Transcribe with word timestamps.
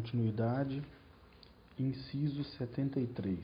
continuidade. 0.00 0.82
Inciso 1.78 2.42
73. 2.42 3.38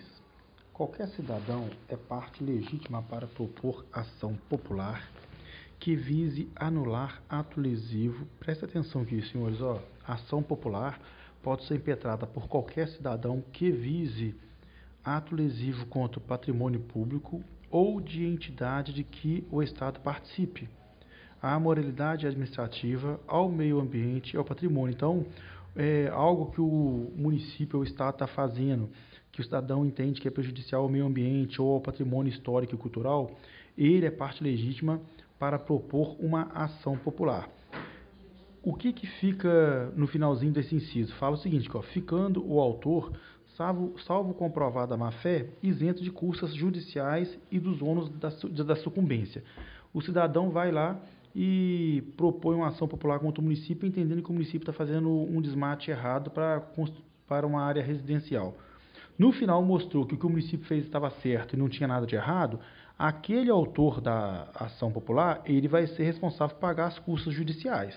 Qualquer 0.72 1.08
cidadão 1.08 1.68
é 1.88 1.96
parte 1.96 2.42
legítima 2.42 3.02
para 3.02 3.26
propor 3.26 3.84
ação 3.92 4.34
popular 4.48 5.06
que 5.78 5.94
vise 5.94 6.48
anular 6.56 7.22
ato 7.28 7.60
lesivo. 7.60 8.26
Presta 8.38 8.64
atenção 8.64 9.02
aqui, 9.02 9.20
senhores, 9.30 9.60
ó. 9.60 9.82
Ação 10.06 10.42
popular 10.42 10.98
pode 11.42 11.66
ser 11.66 11.76
impetrada 11.76 12.26
por 12.26 12.48
qualquer 12.48 12.88
cidadão 12.88 13.42
que 13.52 13.70
vise 13.70 14.34
ato 15.04 15.34
lesivo 15.34 15.84
contra 15.86 16.18
o 16.18 16.22
patrimônio 16.22 16.80
público 16.80 17.44
ou 17.70 18.00
de 18.00 18.24
entidade 18.24 18.94
de 18.94 19.04
que 19.04 19.46
o 19.50 19.62
Estado 19.62 20.00
participe, 20.00 20.68
à 21.40 21.58
moralidade 21.60 22.26
administrativa, 22.26 23.20
ao 23.26 23.50
meio 23.50 23.78
ambiente 23.78 24.34
e 24.34 24.36
ao 24.36 24.44
patrimônio. 24.44 24.94
Então, 24.94 25.26
é 25.76 26.08
algo 26.08 26.50
que 26.50 26.60
o 26.60 27.12
município 27.14 27.76
ou 27.78 27.82
o 27.82 27.86
Estado 27.86 28.14
está 28.14 28.26
fazendo, 28.26 28.88
que 29.30 29.40
o 29.40 29.44
cidadão 29.44 29.84
entende 29.84 30.20
que 30.20 30.26
é 30.26 30.30
prejudicial 30.30 30.82
ao 30.82 30.88
meio 30.88 31.04
ambiente 31.04 31.60
ou 31.60 31.74
ao 31.74 31.80
patrimônio 31.80 32.30
histórico 32.30 32.74
e 32.74 32.78
cultural, 32.78 33.30
ele 33.76 34.06
é 34.06 34.10
parte 34.10 34.42
legítima 34.42 35.00
para 35.38 35.58
propor 35.58 36.16
uma 36.18 36.44
ação 36.54 36.96
popular. 36.96 37.48
O 38.62 38.74
que, 38.74 38.92
que 38.92 39.06
fica 39.06 39.92
no 39.94 40.06
finalzinho 40.06 40.52
desse 40.52 40.74
inciso? 40.74 41.14
Fala 41.16 41.36
o 41.36 41.38
seguinte, 41.38 41.68
ó, 41.72 41.82
ficando 41.82 42.44
o 42.44 42.58
autor, 42.58 43.12
salvo, 43.56 43.94
salvo 44.00 44.34
comprovada 44.34 44.96
má-fé, 44.96 45.46
isento 45.62 46.02
de 46.02 46.10
custas 46.10 46.54
judiciais 46.54 47.38
e 47.50 47.60
dos 47.60 47.80
ônus 47.82 48.08
da, 48.08 48.30
da 48.64 48.76
sucumbência. 48.76 49.44
O 49.92 50.00
cidadão 50.00 50.50
vai 50.50 50.72
lá 50.72 51.00
e 51.38 52.02
propõe 52.16 52.56
uma 52.56 52.68
ação 52.68 52.88
popular 52.88 53.18
contra 53.18 53.42
o 53.42 53.44
município, 53.44 53.86
entendendo 53.86 54.22
que 54.22 54.30
o 54.30 54.32
município 54.32 54.60
está 54.60 54.72
fazendo 54.72 55.10
um 55.10 55.38
desmate 55.42 55.90
errado 55.90 56.30
para, 56.30 56.62
para 57.28 57.46
uma 57.46 57.62
área 57.62 57.82
residencial. 57.82 58.56
No 59.18 59.30
final 59.32 59.62
mostrou 59.62 60.06
que 60.06 60.14
o 60.14 60.18
que 60.18 60.24
o 60.24 60.30
município 60.30 60.66
fez 60.66 60.86
estava 60.86 61.10
certo 61.10 61.54
e 61.54 61.58
não 61.58 61.68
tinha 61.68 61.86
nada 61.86 62.06
de 62.06 62.14
errado, 62.14 62.58
aquele 62.98 63.50
autor 63.50 64.00
da 64.00 64.48
ação 64.54 64.90
popular, 64.90 65.42
ele 65.44 65.68
vai 65.68 65.86
ser 65.86 66.04
responsável 66.04 66.56
por 66.56 66.60
pagar 66.62 66.86
as 66.86 66.98
custas 67.00 67.34
judiciais. 67.34 67.94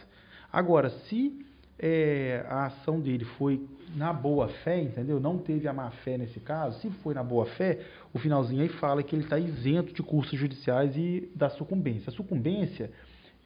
Agora, 0.52 0.90
se 0.90 1.46
é, 1.80 2.46
a 2.50 2.66
ação 2.66 3.00
dele 3.00 3.24
foi 3.24 3.66
na 3.96 4.12
boa 4.12 4.50
fé, 4.50 4.82
entendeu? 4.82 5.18
Não 5.18 5.38
teve 5.38 5.66
a 5.66 5.72
má 5.72 5.90
fé 5.92 6.18
nesse 6.18 6.42
caso. 6.42 6.78
Se 6.82 6.90
foi 7.02 7.14
na 7.14 7.24
boa 7.24 7.46
fé, 7.46 7.80
o 8.14 8.20
finalzinho 8.20 8.62
aí 8.62 8.70
fala 8.70 9.02
que 9.02 9.16
ele 9.16 9.24
está 9.24 9.40
isento 9.40 9.94
de 9.94 10.04
custos 10.04 10.38
judiciais 10.38 10.98
e 10.98 11.32
da 11.34 11.50
sucumbência. 11.50 12.10
A 12.10 12.14
sucumbência 12.14 12.92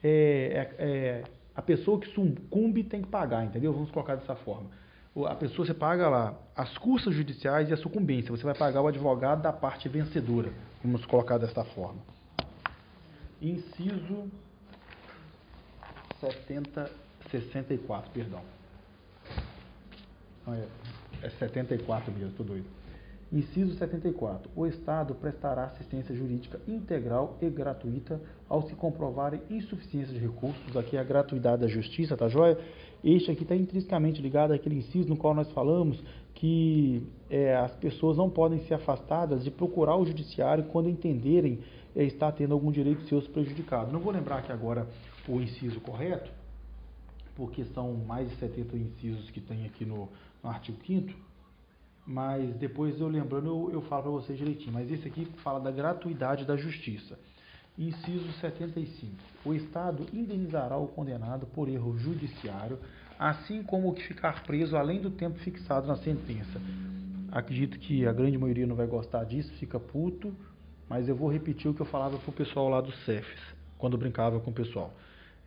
é, 0.06 0.74
é, 0.78 0.84
é, 0.86 1.24
a 1.56 1.62
pessoa 1.62 1.98
que 1.98 2.06
sucumbe 2.08 2.84
tem 2.84 3.00
que 3.00 3.08
pagar, 3.08 3.42
entendeu? 3.42 3.72
Vamos 3.72 3.90
colocar 3.90 4.16
dessa 4.16 4.36
forma. 4.36 4.68
A 5.26 5.34
pessoa, 5.34 5.64
você 5.64 5.72
paga 5.72 6.08
lá 6.08 6.34
as 6.54 6.76
custas 6.76 7.14
judiciais 7.14 7.70
e 7.70 7.72
a 7.72 7.76
sucumbência. 7.76 8.30
Você 8.30 8.44
vai 8.44 8.54
pagar 8.54 8.82
o 8.82 8.88
advogado 8.88 9.40
da 9.40 9.52
parte 9.52 9.88
vencedora. 9.88 10.52
Vamos 10.82 11.06
colocar 11.06 11.38
desta 11.38 11.64
forma. 11.64 12.00
Inciso 13.40 14.28
70, 16.20 16.90
64, 17.30 18.10
perdão. 18.10 18.42
É, 20.48 20.66
é 21.22 21.30
74 21.30 22.12
mesmo, 22.12 22.28
estou 22.28 22.44
doido. 22.44 22.66
Inciso 23.34 23.74
74. 23.74 24.48
O 24.54 24.64
Estado 24.64 25.12
prestará 25.16 25.64
assistência 25.64 26.14
jurídica 26.14 26.60
integral 26.68 27.36
e 27.42 27.50
gratuita 27.50 28.20
ao 28.48 28.62
se 28.62 28.76
comprovarem 28.76 29.42
insuficiência 29.50 30.14
de 30.14 30.20
recursos. 30.20 30.76
Aqui 30.76 30.96
é 30.96 31.00
a 31.00 31.04
gratuidade 31.04 31.62
da 31.62 31.66
justiça, 31.66 32.16
tá 32.16 32.28
joia? 32.28 32.56
Este 33.02 33.32
aqui 33.32 33.42
está 33.42 33.56
intrinsecamente 33.56 34.22
ligado 34.22 34.52
àquele 34.52 34.76
inciso 34.76 35.08
no 35.08 35.16
qual 35.16 35.34
nós 35.34 35.50
falamos 35.50 36.00
que 36.34 37.04
é, 37.28 37.56
as 37.56 37.74
pessoas 37.74 38.16
não 38.16 38.30
podem 38.30 38.60
ser 38.66 38.74
afastadas 38.74 39.42
de 39.42 39.50
procurar 39.50 39.96
o 39.96 40.06
judiciário 40.06 40.66
quando 40.66 40.88
entenderem 40.88 41.58
é, 41.96 42.04
estar 42.04 42.30
tendo 42.30 42.54
algum 42.54 42.70
direito 42.70 43.02
seus 43.08 43.26
prejudicado. 43.26 43.90
Não 43.90 43.98
vou 43.98 44.12
lembrar 44.12 44.38
aqui 44.38 44.52
agora 44.52 44.86
o 45.28 45.40
inciso 45.40 45.80
correto, 45.80 46.30
porque 47.34 47.64
são 47.64 47.94
mais 47.94 48.30
de 48.30 48.36
70 48.36 48.76
incisos 48.76 49.28
que 49.32 49.40
tem 49.40 49.66
aqui 49.66 49.84
no, 49.84 50.08
no 50.40 50.48
artigo 50.48 50.78
5 50.86 51.33
mas 52.06 52.54
depois 52.56 53.00
eu 53.00 53.08
lembrando 53.08 53.46
eu, 53.46 53.70
eu 53.72 53.82
falo 53.82 54.02
para 54.02 54.10
vocês 54.12 54.38
direitinho. 54.38 54.72
Mas 54.72 54.90
esse 54.90 55.06
aqui 55.08 55.26
fala 55.42 55.60
da 55.60 55.70
gratuidade 55.70 56.44
da 56.44 56.56
justiça. 56.56 57.18
Inciso 57.78 58.30
75. 58.40 59.14
O 59.44 59.54
Estado 59.54 60.06
indenizará 60.12 60.76
o 60.76 60.86
condenado 60.86 61.46
por 61.46 61.68
erro 61.68 61.96
judiciário, 61.98 62.78
assim 63.18 63.62
como 63.62 63.88
o 63.88 63.94
que 63.94 64.02
ficar 64.02 64.42
preso 64.44 64.76
além 64.76 65.00
do 65.00 65.10
tempo 65.10 65.38
fixado 65.40 65.86
na 65.86 65.96
sentença. 65.96 66.60
Acredito 67.32 67.78
que 67.78 68.06
a 68.06 68.12
grande 68.12 68.38
maioria 68.38 68.66
não 68.66 68.76
vai 68.76 68.86
gostar 68.86 69.24
disso, 69.24 69.52
fica 69.54 69.80
puto, 69.80 70.32
mas 70.88 71.08
eu 71.08 71.16
vou 71.16 71.32
repetir 71.32 71.68
o 71.68 71.74
que 71.74 71.80
eu 71.80 71.86
falava 71.86 72.16
para 72.16 72.30
o 72.30 72.32
pessoal 72.32 72.68
lá 72.68 72.80
do 72.80 72.92
CEFES, 72.92 73.40
quando 73.76 73.98
brincava 73.98 74.38
com 74.38 74.52
o 74.52 74.54
pessoal. 74.54 74.92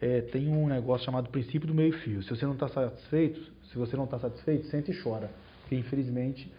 É, 0.02 0.22
tem 0.22 0.50
um 0.50 0.68
negócio 0.68 1.06
chamado 1.06 1.30
princípio 1.30 1.68
do 1.68 1.74
meio-fio. 1.74 2.22
Se 2.24 2.30
você 2.30 2.46
não 2.46 2.54
está 2.54 2.68
satisfeito, 2.68 3.40
se 3.72 3.78
você 3.78 3.96
não 3.96 4.04
está 4.04 4.20
satisfeito, 4.20 4.68
sente 4.68 4.92
e 4.92 5.02
chora 5.02 5.32
porque 5.68 5.76
infelizmente 5.76 6.50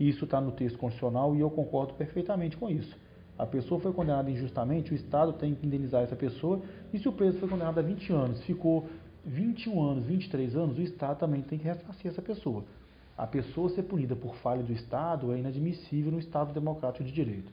isso 0.00 0.24
está 0.24 0.40
no 0.40 0.50
texto 0.50 0.78
constitucional 0.78 1.36
e 1.36 1.40
eu 1.40 1.50
concordo 1.50 1.92
perfeitamente 1.94 2.56
com 2.56 2.70
isso. 2.70 2.96
A 3.36 3.44
pessoa 3.44 3.78
foi 3.78 3.92
condenada 3.92 4.30
injustamente, 4.30 4.92
o 4.92 4.94
Estado 4.94 5.34
tem 5.34 5.54
que 5.54 5.66
indenizar 5.66 6.02
essa 6.02 6.16
pessoa, 6.16 6.62
e 6.92 6.98
se 6.98 7.06
o 7.06 7.12
preso 7.12 7.38
foi 7.38 7.48
condenado 7.48 7.78
a 7.78 7.82
20 7.82 8.12
anos, 8.12 8.42
ficou 8.44 8.88
21 9.26 9.82
anos, 9.82 10.06
23 10.06 10.56
anos, 10.56 10.78
o 10.78 10.82
Estado 10.82 11.18
também 11.18 11.42
tem 11.42 11.58
que 11.58 11.64
ressarcir 11.64 12.10
essa 12.10 12.22
pessoa. 12.22 12.64
A 13.18 13.26
pessoa 13.26 13.68
ser 13.68 13.82
punida 13.82 14.16
por 14.16 14.34
falha 14.36 14.62
do 14.62 14.72
Estado 14.72 15.32
é 15.32 15.38
inadmissível 15.38 16.10
no 16.10 16.18
Estado 16.18 16.52
democrático 16.52 17.04
de 17.04 17.12
direito. 17.12 17.52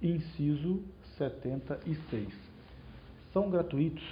Inciso 0.00 0.82
76. 1.18 2.28
São 3.32 3.50
gratuitos, 3.50 4.04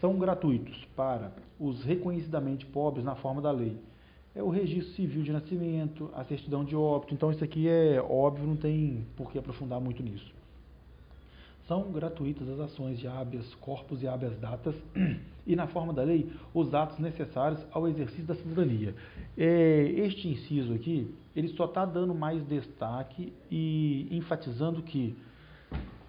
são 0.00 0.18
gratuitos 0.18 0.84
para 0.96 1.32
os 1.58 1.82
reconhecidamente 1.84 2.66
pobres 2.66 3.04
na 3.04 3.14
forma 3.14 3.40
da 3.40 3.50
lei 3.50 3.78
é 4.34 4.42
o 4.42 4.48
registro 4.48 4.94
civil 4.94 5.22
de 5.22 5.32
nascimento, 5.32 6.10
a 6.14 6.24
certidão 6.24 6.64
de 6.64 6.74
óbito. 6.74 7.12
Então 7.12 7.30
isso 7.30 7.44
aqui 7.44 7.68
é 7.68 8.00
óbvio, 8.00 8.46
não 8.46 8.56
tem 8.56 9.06
por 9.16 9.30
que 9.30 9.38
aprofundar 9.38 9.80
muito 9.80 10.02
nisso. 10.02 10.32
São 11.68 11.92
gratuitas 11.92 12.48
as 12.48 12.58
ações 12.60 12.98
de 12.98 13.06
habeas 13.06 13.54
corpus 13.56 14.02
e 14.02 14.08
habeas 14.08 14.36
datas 14.38 14.74
e, 15.46 15.54
na 15.54 15.66
forma 15.68 15.92
da 15.92 16.02
lei, 16.02 16.30
os 16.52 16.74
atos 16.74 16.98
necessários 16.98 17.64
ao 17.70 17.86
exercício 17.86 18.24
da 18.24 18.34
cidadania. 18.34 18.94
É, 19.38 19.82
este 19.96 20.28
inciso 20.28 20.74
aqui, 20.74 21.14
ele 21.36 21.48
só 21.48 21.66
está 21.66 21.84
dando 21.84 22.14
mais 22.14 22.44
destaque 22.46 23.32
e 23.50 24.08
enfatizando 24.10 24.82
que 24.82 25.16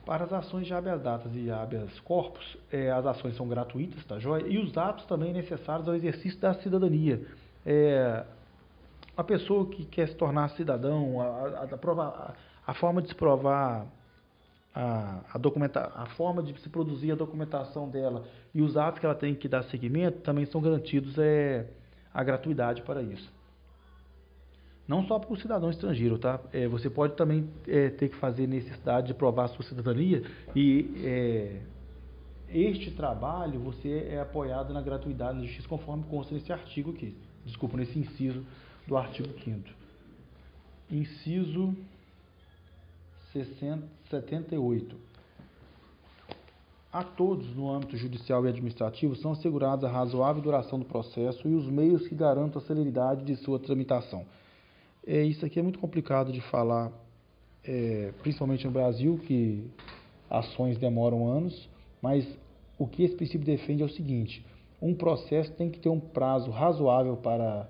para 0.06 0.26
as 0.26 0.34
ações 0.34 0.66
de 0.66 0.74
habeas 0.74 1.02
datas 1.02 1.32
e 1.36 1.50
habeas 1.50 1.98
corpus, 2.00 2.58
é, 2.72 2.92
as 2.92 3.06
ações 3.06 3.36
são 3.38 3.48
gratuitas, 3.48 4.04
tá 4.06 4.20
joia? 4.20 4.46
E 4.48 4.58
os 4.58 4.76
atos 4.76 5.06
também 5.06 5.32
necessários 5.32 5.88
ao 5.88 5.96
exercício 5.96 6.40
da 6.40 6.54
cidadania 6.56 7.26
é, 7.66 8.26
a 9.16 9.24
pessoa 9.24 9.68
que 9.68 9.86
quer 9.86 10.08
se 10.08 10.16
tornar 10.16 10.50
cidadão, 10.52 11.22
a, 11.22 11.26
a, 11.26 11.64
a, 11.64 12.34
a 12.68 12.74
forma 12.74 13.02
de 13.02 13.10
se 13.10 13.16
provar 13.16 13.88
a, 14.74 15.20
a, 15.34 15.38
documenta, 15.38 15.92
a 15.96 16.08
forma 16.08 16.42
de 16.42 16.60
se 16.60 16.70
produzir 16.70 17.12
a 17.12 17.16
documentação 17.16 17.88
dela 17.88 18.26
e 18.54 18.62
os 18.62 18.76
atos 18.76 19.00
que 19.00 19.06
ela 19.06 19.16
tem 19.16 19.36
que 19.36 19.48
dar 19.48 19.64
seguimento 19.66 20.20
também 20.22 20.46
são 20.46 20.62
garantidos 20.62 21.18
é, 21.18 21.68
a 22.14 22.24
gratuidade 22.24 22.82
para 22.82 23.02
isso. 23.02 23.32
Não 24.88 25.06
só 25.06 25.18
para 25.18 25.32
o 25.32 25.38
cidadão 25.38 25.70
estrangeiro, 25.70 26.18
tá? 26.18 26.42
É, 26.52 26.68
você 26.68 26.90
pode 26.90 27.16
também 27.16 27.50
é, 27.68 27.90
ter 27.90 28.10
que 28.10 28.16
fazer 28.18 28.48
necessidade 28.48 29.08
de 29.08 29.14
provar 29.14 29.46
a 29.46 29.48
sua 29.50 29.64
cidadania 29.64 30.24
e 30.56 30.92
é, 31.06 31.62
este 32.50 32.92
trabalho 32.92 33.60
você 33.60 34.08
é 34.10 34.20
apoiado 34.20 34.74
na 34.74 34.82
gratuidade 34.82 35.38
da 35.38 35.46
justiça 35.46 35.68
conforme 35.68 36.04
consta 36.04 36.34
nesse 36.34 36.52
artigo 36.52 36.92
aqui 36.92 37.16
desculpa, 37.46 37.78
nesse 37.78 37.98
inciso 37.98 38.46
do 38.88 38.98
artigo 38.98 39.30
5 39.44 39.62
Inciso 40.92 41.76
60, 43.32 43.84
78. 44.10 44.96
A 46.92 47.04
todos 47.04 47.48
no 47.56 47.72
âmbito 47.72 47.98
judicial 47.98 48.46
e 48.46 48.50
administrativo 48.50 49.16
são 49.16 49.32
assegurados 49.32 49.84
a 49.84 49.90
razoável 49.90 50.44
duração 50.44 50.78
do 50.78 50.86
processo 50.86 51.48
e 51.48 51.56
os 51.56 51.66
meios 51.66 52.08
que 52.08 52.14
garantam 52.14 52.62
a 52.62 52.66
celeridade 52.66 53.26
de 53.26 53.36
sua 53.38 53.58
tramitação. 53.58 54.24
É, 55.06 55.24
isso 55.24 55.44
aqui 55.44 55.60
é 55.60 55.64
muito 55.64 55.80
complicado 55.80 56.32
de 56.32 56.40
falar, 56.42 56.92
é, 57.64 58.14
principalmente 58.22 58.66
no 58.66 58.72
Brasil, 58.72 59.18
que 59.26 59.68
ações 60.30 60.78
demoram 60.78 61.28
anos, 61.28 61.68
mas 62.00 62.28
o 62.78 62.88
que 62.88 63.04
esse 63.04 63.16
princípio 63.16 63.46
defende 63.46 63.82
é 63.82 63.86
o 63.86 63.90
seguinte: 63.90 64.46
um 64.84 64.94
processo 64.94 65.50
tem 65.54 65.70
que 65.70 65.80
ter 65.80 65.88
um 65.88 66.00
prazo 66.00 66.52
razoável 66.52 67.16
para 67.16 67.70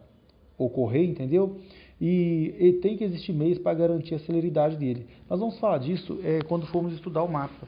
ocorrer, 0.58 1.08
entendeu? 1.08 1.60
E, 2.02 2.56
e 2.60 2.74
tem 2.82 2.98
que 2.98 3.04
existir 3.04 3.34
meios 3.34 3.60
para 3.60 3.76
garantir 3.76 4.16
a 4.16 4.20
celeridade 4.20 4.76
dele. 4.78 5.06
Nós 5.30 5.40
vamos 5.40 5.60
falar 5.60 5.78
disso 5.78 6.20
é, 6.24 6.42
quando 6.42 6.66
formos 6.66 6.92
estudar 6.94 7.22
o 7.22 7.32
mapa. 7.32 7.68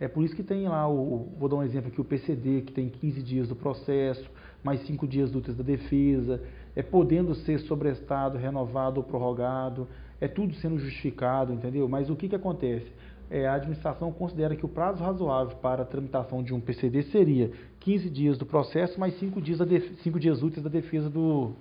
É 0.00 0.08
por 0.08 0.24
isso 0.24 0.34
que 0.34 0.42
tem 0.42 0.66
lá, 0.66 0.88
o, 0.88 1.28
vou 1.38 1.48
dar 1.50 1.56
um 1.56 1.62
exemplo 1.62 1.90
aqui, 1.92 2.00
o 2.00 2.04
PCD, 2.04 2.62
que 2.62 2.72
tem 2.72 2.88
15 2.88 3.22
dias 3.22 3.48
do 3.48 3.54
processo, 3.54 4.28
mais 4.64 4.80
5 4.86 5.06
dias 5.06 5.34
úteis 5.34 5.56
da 5.56 5.62
defesa. 5.62 6.42
é 6.74 6.82
podendo 6.82 7.34
ser 7.34 7.60
sobrestado, 7.60 8.38
renovado 8.38 8.98
ou 8.98 9.04
prorrogado, 9.04 9.86
é 10.18 10.26
tudo 10.26 10.54
sendo 10.54 10.78
justificado, 10.78 11.52
entendeu? 11.52 11.86
Mas 11.88 12.08
o 12.08 12.16
que, 12.16 12.28
que 12.28 12.34
acontece? 12.34 12.90
É, 13.30 13.46
a 13.46 13.54
administração 13.54 14.12
considera 14.12 14.54
que 14.54 14.64
o 14.64 14.68
prazo 14.68 15.02
razoável 15.02 15.56
para 15.56 15.82
a 15.82 15.86
tramitação 15.86 16.42
de 16.42 16.52
um 16.52 16.60
PCD 16.60 17.04
seria 17.04 17.50
15 17.80 18.10
dias 18.10 18.38
do 18.38 18.44
processo 18.44 19.00
mais 19.00 19.18
5 19.18 19.40
dias, 19.40 19.58
5 20.02 20.20
dias 20.20 20.42
úteis 20.42 20.62
da 20.62 20.68
defesa 20.68 21.08
do, 21.08 21.52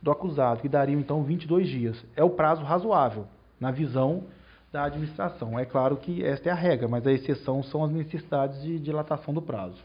do 0.00 0.10
acusado, 0.10 0.60
que 0.60 0.68
dariam 0.68 1.00
então 1.00 1.22
22 1.22 1.68
dias. 1.68 2.04
É 2.16 2.24
o 2.24 2.30
prazo 2.30 2.62
razoável, 2.62 3.26
na 3.60 3.70
visão 3.70 4.24
da 4.72 4.84
administração. 4.84 5.58
É 5.58 5.64
claro 5.64 5.96
que 5.96 6.24
esta 6.24 6.48
é 6.48 6.52
a 6.52 6.56
regra, 6.56 6.88
mas 6.88 7.06
a 7.06 7.12
exceção 7.12 7.62
são 7.62 7.84
as 7.84 7.92
necessidades 7.92 8.60
de 8.62 8.80
dilatação 8.80 9.32
do 9.32 9.42
prazo. 9.42 9.80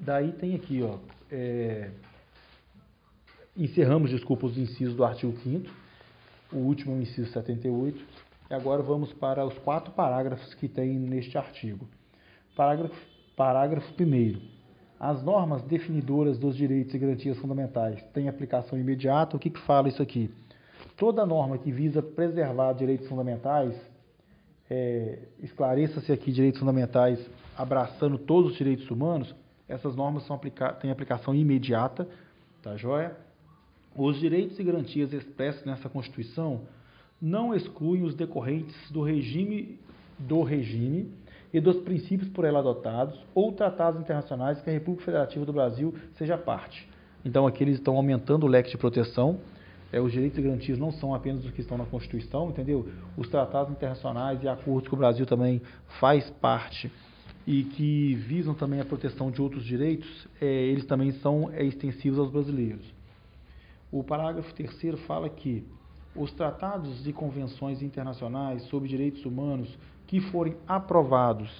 Daí 0.00 0.32
tem 0.32 0.56
aqui, 0.56 0.82
ó, 0.82 0.98
é, 1.30 1.90
encerramos, 3.56 4.10
desculpa, 4.10 4.46
os 4.46 4.58
incisos 4.58 4.96
do 4.96 5.04
artigo 5.04 5.36
5 5.38 5.84
o 6.54 6.58
último 6.58 6.96
inciso 7.00 7.30
78, 7.32 8.04
e 8.50 8.54
agora 8.54 8.82
vamos 8.82 9.12
para 9.12 9.44
os 9.44 9.56
quatro 9.58 9.92
parágrafos 9.92 10.54
que 10.54 10.68
tem 10.68 10.98
neste 10.98 11.36
artigo. 11.38 11.88
Parágrafo, 12.56 12.94
parágrafo 13.36 13.92
1 13.98 14.54
as 14.98 15.22
normas 15.22 15.62
definidoras 15.62 16.38
dos 16.38 16.56
direitos 16.56 16.94
e 16.94 16.98
garantias 16.98 17.36
fundamentais 17.38 18.02
têm 18.14 18.28
aplicação 18.28 18.78
imediata. 18.78 19.36
O 19.36 19.38
que, 19.38 19.50
que 19.50 19.60
fala 19.60 19.88
isso 19.88 20.02
aqui? 20.02 20.30
Toda 20.96 21.26
norma 21.26 21.58
que 21.58 21.70
visa 21.70 22.00
preservar 22.00 22.72
direitos 22.72 23.08
fundamentais, 23.08 23.74
é, 24.70 25.18
esclareça-se 25.42 26.10
aqui 26.12 26.32
direitos 26.32 26.60
fundamentais 26.60 27.18
abraçando 27.56 28.16
todos 28.16 28.52
os 28.52 28.56
direitos 28.56 28.90
humanos, 28.90 29.34
essas 29.68 29.94
normas 29.96 30.24
são 30.26 30.36
aplica 30.36 30.72
têm 30.72 30.90
aplicação 30.90 31.34
imediata, 31.34 32.08
tá 32.62 32.76
joia? 32.76 33.16
Os 33.96 34.18
direitos 34.18 34.58
e 34.58 34.64
garantias 34.64 35.12
expressos 35.12 35.64
nessa 35.64 35.88
Constituição 35.88 36.62
não 37.20 37.54
excluem 37.54 38.02
os 38.02 38.14
decorrentes 38.14 38.74
do 38.90 39.02
regime 39.02 39.78
do 40.18 40.42
regime 40.42 41.10
e 41.52 41.60
dos 41.60 41.76
princípios 41.78 42.28
por 42.30 42.44
ela 42.44 42.58
adotados 42.58 43.18
ou 43.34 43.52
tratados 43.52 44.00
internacionais 44.00 44.60
que 44.60 44.70
a 44.70 44.72
República 44.72 45.04
Federativa 45.04 45.44
do 45.44 45.52
Brasil 45.52 45.94
seja 46.14 46.36
parte. 46.36 46.88
Então 47.24 47.46
aqui 47.46 47.62
eles 47.62 47.76
estão 47.76 47.96
aumentando 47.96 48.44
o 48.44 48.48
leque 48.48 48.70
de 48.70 48.76
proteção. 48.76 49.38
É, 49.92 50.00
os 50.00 50.12
direitos 50.12 50.38
e 50.38 50.42
garantias 50.42 50.78
não 50.78 50.90
são 50.90 51.14
apenas 51.14 51.44
os 51.44 51.52
que 51.52 51.60
estão 51.60 51.78
na 51.78 51.86
Constituição, 51.86 52.50
entendeu? 52.50 52.88
Os 53.16 53.28
tratados 53.28 53.72
internacionais 53.72 54.42
e 54.42 54.48
acordos 54.48 54.88
que 54.88 54.94
o 54.94 54.96
Brasil 54.96 55.24
também 55.24 55.62
faz 56.00 56.28
parte 56.40 56.90
e 57.46 57.62
que 57.62 58.14
visam 58.14 58.54
também 58.54 58.80
a 58.80 58.84
proteção 58.84 59.30
de 59.30 59.40
outros 59.40 59.64
direitos, 59.64 60.26
é, 60.40 60.46
eles 60.46 60.84
também 60.86 61.12
são 61.12 61.50
é, 61.52 61.62
extensivos 61.62 62.18
aos 62.18 62.30
brasileiros. 62.30 62.84
O 63.92 64.02
parágrafo 64.02 64.52
3 64.54 64.98
fala 65.06 65.28
que 65.28 65.64
os 66.16 66.32
tratados 66.32 67.06
e 67.06 67.12
convenções 67.12 67.82
internacionais 67.82 68.62
sobre 68.64 68.88
direitos 68.88 69.24
humanos 69.24 69.76
que 70.06 70.20
forem 70.20 70.56
aprovados 70.66 71.50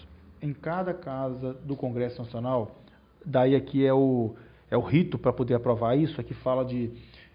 em 0.41 0.53
cada 0.53 0.93
casa 0.93 1.55
do 1.65 1.75
Congresso 1.75 2.23
Nacional, 2.23 2.77
daí 3.25 3.57
aqui 3.57 3.85
é 3.85 3.93
o, 3.93 4.35
é 4.71 4.77
o 4.77 4.83
rito 4.83 5.19
para 5.19 5.33
poder 5.33 5.55
aprovar 5.55 5.97
isso, 5.97 6.21
aqui 6.21 6.35
fala 6.35 6.65
de 6.65 6.91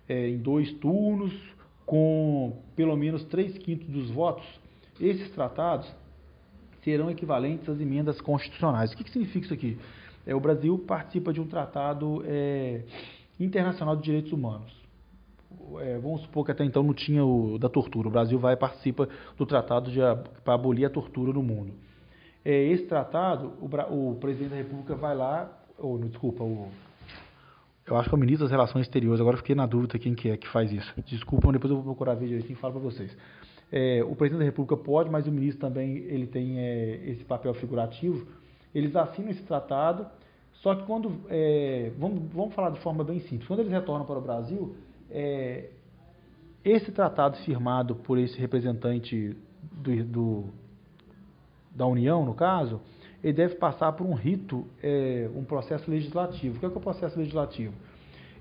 é, 0.07 0.30
em 0.30 0.38
dois 0.38 0.71
turnos, 0.74 1.33
com 1.86 2.54
pelo 2.75 2.95
menos 2.95 3.24
três 3.25 3.57
quintos 3.57 3.88
dos 3.88 4.10
votos, 4.12 4.45
esses 5.00 5.30
tratados 5.31 5.92
serão 6.83 7.10
equivalentes 7.10 7.68
às 7.68 7.80
emendas 7.80 8.22
constitucionais. 8.22 8.92
O 8.92 8.98
que, 8.98 9.04
que 9.04 9.12
significa 9.12 9.45
isso 9.45 9.54
aqui? 9.54 9.77
É, 10.25 10.36
o 10.36 10.39
Brasil 10.39 10.77
participa 10.77 11.33
de 11.33 11.42
um 11.42 11.48
tratado 11.48 12.24
é, 12.25 12.83
internacional 13.39 13.95
de 13.95 14.04
direitos 14.04 14.31
humanos. 14.31 14.78
É, 15.81 15.98
vamos 15.98 16.22
supor 16.22 16.46
que 16.46 16.51
até 16.51 16.63
então 16.63 16.84
não 16.84 16.94
tinha 16.94 17.24
o 17.25 17.57
da 17.57 17.69
tortura. 17.69 18.07
O 18.07 18.12
Brasil 18.12 18.38
vai 18.38 18.56
participa 18.56 19.07
do 19.38 19.46
tratado 19.46 19.92
para 20.44 20.54
abolir 20.54 20.86
a 20.86 20.90
tortura 20.90 21.34
no 21.34 21.42
mundo. 21.42 21.74
É, 22.46 22.63
esse 22.68 22.86
tratado, 22.86 23.54
o, 23.60 24.12
o, 24.12 24.16
presidente 24.16 24.51
da 24.51 24.56
República 24.56 24.96
vai 24.96 25.16
lá, 25.16 25.51
ou 25.78 25.98
desculpa, 25.98 26.44
o, 26.44 26.69
eu 27.90 27.98
acho 27.98 28.07
que 28.07 28.16
é 28.16 28.18
o 28.18 28.19
ministro 28.19 28.46
das 28.46 28.51
Relações 28.51 28.84
Exteriores. 28.84 29.19
Agora 29.19 29.38
fiquei 29.38 29.56
na 29.56 29.66
dúvida 29.66 29.98
quem 29.98 30.13
que 30.13 30.30
é 30.30 30.38
que 30.38 30.48
faz 30.48 30.72
isso. 30.72 30.94
Desculpa, 31.06 31.51
depois 31.51 31.72
eu 31.72 31.78
vou 31.78 31.86
procurar 31.86 32.13
ver 32.13 32.28
direitinho 32.28 32.54
e 32.54 32.60
falo 32.60 32.74
para 32.74 32.84
vocês. 32.84 33.18
É, 33.72 34.04
o 34.04 34.16
presidente 34.16 34.40
da 34.40 34.46
República 34.46 34.78
pode, 34.78 35.10
mas 35.10 35.28
o 35.28 35.31
ministro 35.31 35.60
também 35.60 35.98
ele 35.98 36.28
tem 36.28 36.60
é, 36.60 37.01
esse 37.07 37.24
papel 37.25 37.54
figurativo. 37.56 38.28
Eles 38.75 38.96
assinam 38.96 39.31
esse 39.31 39.42
tratado, 39.42 40.06
só 40.54 40.75
que 40.75 40.86
quando 40.86 41.12
é, 41.30 41.92
vamos, 41.98 42.31
vamos 42.31 42.54
falar 42.54 42.69
de 42.69 42.80
forma 42.80 43.04
bem 43.04 43.19
simples. 43.22 43.48
Quando 43.48 43.62
eles 43.62 43.72
retornam 43.72 44.06
para 44.06 44.19
o 44.19 44.22
Brasil, 44.22 44.75
é, 45.11 45.69
esse 46.63 46.91
tratado 46.91 47.38
firmado 47.38 47.95
por 47.95 48.17
esse 48.17 48.38
representante 48.38 49.35
do, 49.71 50.03
do, 50.03 50.45
da 51.75 51.85
União, 51.85 52.25
no 52.25 52.33
caso, 52.33 52.81
ele 53.23 53.33
deve 53.33 53.56
passar 53.56 53.91
por 53.94 54.06
um 54.06 54.13
rito, 54.13 54.65
é, 54.81 55.29
um 55.35 55.44
processo 55.44 55.89
legislativo. 55.89 56.57
O 56.57 56.59
que 56.59 56.65
é, 56.65 56.69
que 56.69 56.75
é 56.75 56.77
o 56.77 56.81
processo 56.81 57.17
legislativo? 57.17 57.73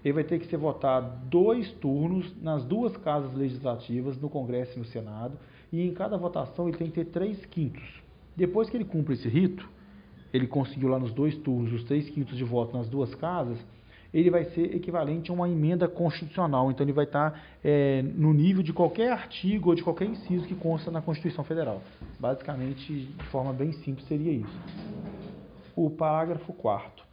Ele 0.05 0.15
vai 0.15 0.25
ter 0.25 0.39
que 0.39 0.47
ser 0.47 0.57
votado 0.57 1.27
dois 1.27 1.73
turnos 1.75 2.35
nas 2.41 2.65
duas 2.65 2.97
casas 2.97 3.35
legislativas, 3.35 4.17
no 4.21 4.29
Congresso 4.29 4.77
e 4.77 4.79
no 4.79 4.85
Senado, 4.85 5.37
e 5.73 5.83
em 5.83 5.93
cada 5.93 6.17
votação 6.17 6.69
ele 6.69 6.77
tem 6.77 6.89
que 6.89 6.95
ter 6.95 7.07
três 7.07 7.45
quintos. 7.47 7.83
Depois 8.37 8.71
que 8.71 8.77
ele 8.77 8.85
cumpre 8.85 9.15
esse 9.15 9.29
rito, 9.29 9.69
ele 10.33 10.47
conseguiu 10.47 10.89
lá 10.89 10.99
nos 10.99 11.13
dois 11.13 11.37
turnos 11.39 11.73
os 11.73 11.85
três 11.85 12.09
quintos 12.11 12.37
de 12.37 12.45
voto 12.45 12.77
nas 12.77 12.89
duas 12.89 13.15
casas, 13.15 13.59
ele 14.13 14.31
vai 14.31 14.45
ser 14.47 14.75
equivalente 14.75 15.31
a 15.31 15.35
uma 15.35 15.49
emenda 15.49 15.87
constitucional. 15.87 16.71
Então, 16.71 16.85
ele 16.85 16.93
vai 16.93 17.05
estar 17.05 17.41
é, 17.63 18.03
no 18.03 18.33
nível 18.33 18.63
de 18.63 18.73
qualquer 18.73 19.13
artigo 19.13 19.71
ou 19.71 19.75
de 19.75 19.83
qualquer 19.83 20.07
inciso 20.07 20.47
que 20.47 20.55
consta 20.55 20.91
na 20.91 21.03
Constituição 21.03 21.45
Federal. 21.45 21.83
Basicamente, 22.19 22.93
de 22.93 23.25
forma 23.27 23.53
bem 23.53 23.73
simples, 23.73 24.07
seria 24.07 24.33
isso. 24.33 24.61
O 25.77 25.91
parágrafo 25.91 26.53
4 26.53 27.05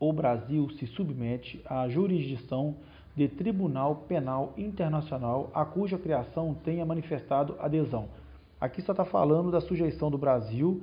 O 0.00 0.12
Brasil 0.12 0.68
se 0.78 0.86
submete 0.88 1.60
à 1.66 1.88
jurisdição 1.88 2.74
de 3.14 3.28
Tribunal 3.28 4.04
Penal 4.08 4.54
Internacional 4.56 5.50
a 5.52 5.64
cuja 5.64 5.98
criação 5.98 6.54
tenha 6.64 6.86
manifestado 6.86 7.56
adesão. 7.58 8.08
Aqui 8.60 8.80
só 8.82 8.92
está 8.92 9.04
falando 9.04 9.50
da 9.50 9.60
sujeição 9.60 10.10
do 10.10 10.18
Brasil 10.18 10.82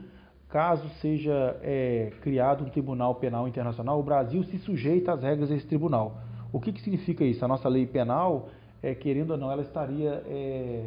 caso 0.55 0.87
seja 1.01 1.59
é, 1.61 2.13
criado 2.21 2.63
um 2.63 2.69
Tribunal 2.69 3.15
Penal 3.15 3.45
Internacional, 3.45 3.99
o 3.99 4.03
Brasil 4.03 4.41
se 4.45 4.57
sujeita 4.59 5.11
às 5.11 5.21
regras 5.21 5.49
desse 5.49 5.67
tribunal. 5.67 6.15
O 6.53 6.61
que, 6.61 6.71
que 6.71 6.81
significa 6.81 7.25
isso? 7.25 7.43
A 7.43 7.47
nossa 7.49 7.67
lei 7.67 7.85
penal, 7.85 8.47
é, 8.81 8.95
querendo 8.95 9.31
ou 9.31 9.37
não, 9.37 9.51
ela 9.51 9.63
estaria 9.63 10.23
é, 10.25 10.85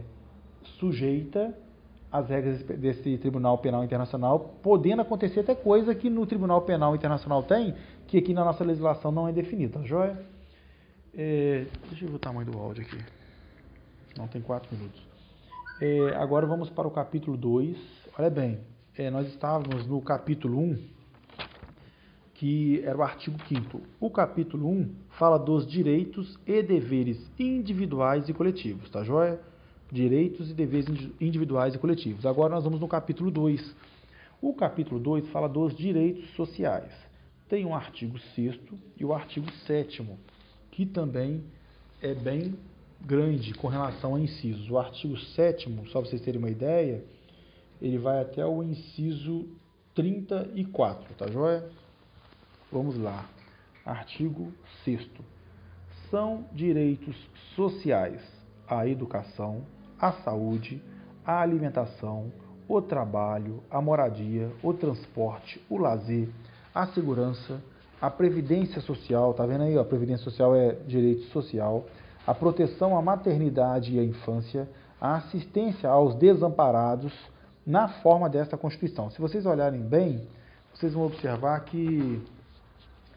sujeita 0.79 1.55
às 2.11 2.31
regras 2.31 2.63
desse 2.63 3.19
Tribunal 3.19 3.59
Penal 3.59 3.85
Internacional, 3.85 4.55
podendo 4.63 5.03
acontecer 5.03 5.41
até 5.41 5.55
coisa 5.55 5.95
que 5.95 6.09
no 6.09 6.25
Tribunal 6.25 6.63
Penal 6.63 6.95
Internacional 6.95 7.43
tem, 7.43 7.75
que 8.07 8.17
aqui 8.17 8.33
na 8.33 8.47
nossa 8.47 8.65
legislação 8.65 9.13
não 9.13 9.29
é 9.29 9.33
definida, 9.33 9.81
tá 9.81 9.85
joia? 9.85 10.19
É, 11.15 11.67
deixa 11.91 12.07
eu 12.07 12.09
ver 12.09 12.17
o 12.17 12.19
tamanho 12.19 12.51
do 12.51 12.59
áudio 12.59 12.87
aqui. 12.87 13.05
Não, 14.17 14.27
tem 14.29 14.41
quatro 14.41 14.75
minutos. 14.75 15.07
É, 15.79 16.17
agora 16.17 16.47
vamos 16.47 16.71
para 16.71 16.89
o 16.89 16.91
capítulo 16.91 17.37
2. 17.37 17.77
Olha 18.19 18.31
bem, 18.31 18.61
é, 18.99 19.11
nós 19.11 19.29
estávamos 19.29 19.87
no 19.87 20.03
capítulo 20.03 20.59
1, 20.59 20.79
que 22.35 22.83
era 22.85 22.99
o 22.99 23.03
artigo 23.03 23.39
5 23.47 23.81
O 24.01 24.11
capítulo 24.11 24.69
1 24.69 24.95
fala 25.11 25.39
dos 25.39 25.67
direitos 25.67 26.37
e 26.45 26.61
deveres 26.65 27.17
individuais 27.39 28.29
e 28.29 28.33
coletivos, 28.33 28.91
tá 28.91 29.05
joia? 29.05 29.41
Direitos 29.91 30.51
e 30.51 30.55
deveres 30.55 30.89
individuais 31.21 31.77
e 31.77 31.79
coletivos. 31.79 32.27
Agora 32.27 32.57
nós 32.57 32.65
vamos 32.65 32.81
no 32.81 32.89
capítulo 32.89 33.31
2. 33.31 33.75
O 34.43 34.53
capítulo 34.53 34.99
2 34.99 35.29
fala 35.29 35.49
dos 35.49 35.77
direitos 35.77 36.29
sociais. 36.35 36.93
Tem 37.49 37.65
o 37.65 37.75
artigo 37.75 38.19
6 38.35 38.59
e 38.97 39.05
o 39.05 39.15
artigo 39.15 39.49
7 39.67 40.05
que 40.73 40.85
também 40.85 41.45
é 42.03 42.15
bem 42.15 42.55
grande 43.01 43.55
com 43.55 43.69
relação 43.69 44.17
a 44.17 44.21
incisos. 44.21 44.69
O 44.69 44.77
artigo 44.77 45.17
7 45.17 45.73
só 45.87 46.01
para 46.01 46.11
vocês 46.11 46.21
terem 46.21 46.41
uma 46.41 46.51
ideia, 46.51 47.03
ele 47.81 47.99
vai 47.99 48.21
até 48.21 48.45
o 48.45 48.63
inciso 48.63 49.47
34, 49.95 51.15
tá 51.15 51.27
joia? 51.29 51.69
Vamos 52.71 52.99
lá. 52.99 53.29
Artigo 53.85 54.53
6 54.85 55.09
São 56.11 56.45
direitos 56.53 57.17
sociais 57.55 58.39
a 58.69 58.87
educação, 58.87 59.63
a 59.99 60.13
saúde, 60.13 60.83
a 61.25 61.41
alimentação, 61.41 62.31
o 62.69 62.83
trabalho, 62.83 63.63
a 63.71 63.81
moradia, 63.81 64.51
o 64.63 64.75
transporte, 64.75 65.61
o 65.71 65.79
lazer, 65.79 66.29
a 66.75 66.87
segurança, 66.89 67.61
a 68.01 68.11
previdência 68.11 68.81
social, 68.83 69.33
tá 69.33 69.47
vendo 69.47 69.65
aí? 69.65 69.79
A 69.79 69.85
previdência 69.85 70.25
social 70.25 70.55
é 70.55 70.73
direito 70.87 71.23
social, 71.33 71.87
a 72.27 72.35
proteção 72.35 72.97
à 72.97 73.01
maternidade 73.01 73.97
e 73.97 73.99
à 73.99 74.05
infância, 74.05 74.69
a 75.01 75.17
assistência 75.17 75.89
aos 75.89 76.15
desamparados, 76.15 77.13
na 77.69 77.87
forma 77.87 78.31
desta 78.31 78.57
Constituição. 78.57 79.11
Se 79.11 79.21
vocês 79.21 79.45
olharem 79.45 79.83
bem, 79.83 80.27
vocês 80.73 80.95
vão 80.95 81.05
observar 81.05 81.61
que 81.67 82.27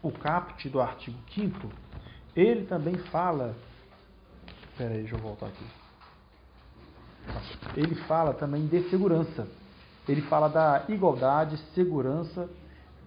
o 0.02 0.12
caput 0.12 0.68
do 0.68 0.78
artigo 0.78 1.16
5 1.34 1.70
ele 2.36 2.66
também 2.66 2.94
fala. 3.10 3.54
Espera 4.70 4.90
aí, 4.90 5.00
deixa 5.00 5.14
eu 5.14 5.20
voltar 5.20 5.46
aqui. 5.46 5.64
Ele 7.76 7.94
fala 7.94 8.34
também 8.34 8.66
de 8.66 8.90
segurança. 8.90 9.48
Ele 10.06 10.20
fala 10.22 10.48
da 10.48 10.84
igualdade, 10.88 11.56
segurança, 11.74 12.46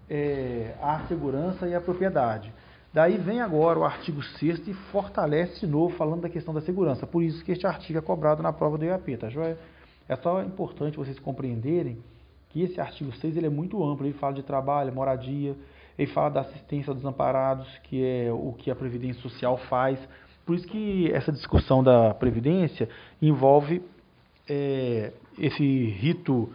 é, 0.10 0.74
a 0.82 1.06
segurança 1.08 1.68
e 1.68 1.76
a 1.76 1.82
propriedade. 1.82 2.52
Daí 2.92 3.18
vem 3.18 3.42
agora 3.42 3.78
o 3.78 3.84
artigo 3.84 4.24
6 4.24 4.68
e 4.68 4.74
fortalece 4.74 5.60
de 5.60 5.68
novo 5.68 5.96
falando 5.96 6.22
da 6.22 6.30
questão 6.30 6.54
da 6.56 6.62
segurança. 6.62 7.06
Por 7.06 7.22
isso 7.22 7.44
que 7.44 7.52
este 7.52 7.68
artigo 7.68 8.00
é 8.00 8.02
cobrado 8.02 8.42
na 8.42 8.52
prova 8.52 8.80
do 8.80 8.86
IAP, 8.86 9.18
tá 9.18 9.30
joia? 9.30 9.60
É 10.08 10.16
só 10.16 10.42
importante 10.42 10.98
vocês 10.98 11.18
compreenderem 11.20 11.98
que 12.50 12.62
esse 12.62 12.80
artigo 12.80 13.12
6 13.12 13.38
ele 13.38 13.48
é 13.48 13.50
muito 13.50 13.84
amplo. 13.84 14.06
Ele 14.06 14.18
fala 14.18 14.34
de 14.34 14.44
trabalho, 14.44 14.94
moradia, 14.94 15.56
ele 15.98 16.12
fala 16.12 16.30
da 16.30 16.42
assistência 16.42 16.92
aos 16.92 16.98
desamparados, 16.98 17.68
que 17.84 18.04
é 18.04 18.32
o 18.32 18.54
que 18.54 18.70
a 18.70 18.76
Previdência 18.76 19.22
Social 19.22 19.58
faz. 19.70 20.00
Por 20.46 20.56
isso 20.56 20.68
que 20.68 21.12
essa 21.12 21.32
discussão 21.32 21.84
da 21.84 22.14
Previdência 22.14 22.88
envolve 23.22 23.82
é, 24.48 25.12
esse 25.38 25.64
rito 25.64 26.50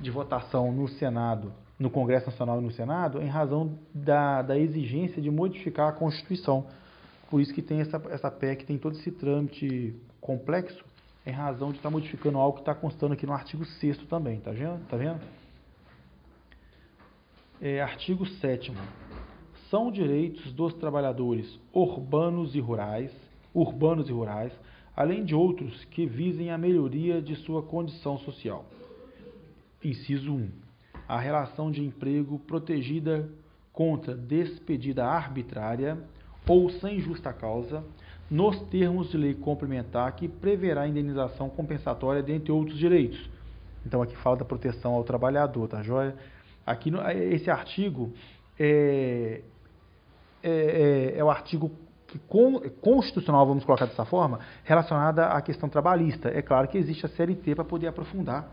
de 0.00 0.10
votação 0.10 0.70
no 0.72 0.88
Senado, 0.88 1.52
no 1.78 1.88
Congresso 1.88 2.26
Nacional 2.26 2.60
e 2.60 2.64
no 2.64 2.70
Senado, 2.70 3.22
em 3.22 3.28
razão 3.28 3.78
da, 3.94 4.42
da 4.42 4.58
exigência 4.58 5.22
de 5.22 5.30
modificar 5.30 5.88
a 5.88 5.92
Constituição. 5.92 6.66
Por 7.30 7.40
isso 7.40 7.54
que 7.54 7.62
tem 7.62 7.80
essa, 7.80 8.02
essa 8.10 8.30
PEC, 8.30 8.66
tem 8.66 8.76
todo 8.76 8.96
esse 8.96 9.10
trâmite 9.10 9.94
complexo, 10.20 10.84
em 11.26 11.30
razão 11.30 11.70
de 11.70 11.76
estar 11.76 11.88
tá 11.88 11.92
modificando 11.92 12.38
algo 12.38 12.54
que 12.54 12.62
está 12.62 12.74
constando 12.74 13.14
aqui 13.14 13.26
no 13.26 13.32
artigo 13.32 13.64
6 13.64 13.98
também, 14.06 14.40
tá 14.40 14.50
vendo? 14.50 14.86
Tá 14.88 14.96
vendo? 14.96 15.20
É, 17.60 17.80
artigo 17.80 18.24
7 18.26 18.72
São 19.68 19.90
direitos 19.90 20.52
dos 20.52 20.72
trabalhadores 20.74 21.58
urbanos 21.72 22.54
e 22.54 22.60
rurais, 22.60 23.12
urbanos 23.52 24.08
e 24.08 24.12
rurais, 24.12 24.52
além 24.96 25.24
de 25.24 25.34
outros 25.34 25.84
que 25.86 26.06
visem 26.06 26.50
a 26.50 26.58
melhoria 26.58 27.20
de 27.20 27.36
sua 27.36 27.62
condição 27.62 28.18
social. 28.18 28.64
Inciso 29.84 30.32
1. 30.32 30.50
A 31.06 31.18
relação 31.18 31.70
de 31.70 31.82
emprego 31.82 32.38
protegida 32.38 33.28
contra 33.72 34.14
despedida 34.14 35.04
arbitrária 35.04 35.98
ou 36.46 36.70
sem 36.70 37.00
justa 37.00 37.32
causa, 37.32 37.84
nos 38.30 38.60
termos 38.68 39.10
de 39.10 39.16
lei 39.16 39.34
complementar 39.34 40.14
que 40.14 40.28
preverá 40.28 40.86
indenização 40.86 41.50
compensatória, 41.50 42.22
dentre 42.22 42.52
outros 42.52 42.78
direitos. 42.78 43.28
Então 43.84 44.00
aqui 44.00 44.14
fala 44.16 44.36
da 44.36 44.44
proteção 44.44 44.92
ao 44.92 45.02
trabalhador, 45.02 45.66
tá 45.66 45.82
joia? 45.82 46.14
Aqui 46.64 46.90
no, 46.90 47.00
esse 47.10 47.50
artigo 47.50 48.12
é, 48.58 49.40
é, 50.42 50.50
é, 50.50 51.18
é 51.18 51.24
o 51.24 51.30
artigo 51.30 51.72
que 52.06 52.18
con, 52.20 52.60
constitucional, 52.80 53.46
vamos 53.46 53.64
colocar 53.64 53.86
dessa 53.86 54.04
forma, 54.04 54.38
relacionada 54.62 55.26
à 55.26 55.40
questão 55.42 55.68
trabalhista. 55.68 56.28
É 56.28 56.42
claro 56.42 56.68
que 56.68 56.78
existe 56.78 57.04
a 57.06 57.08
CLT 57.08 57.54
para 57.56 57.64
poder 57.64 57.88
aprofundar 57.88 58.48